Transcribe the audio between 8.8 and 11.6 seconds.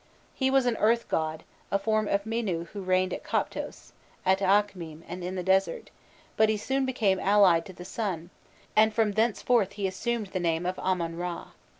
from thenceforth he assumed the name of Amon Râ.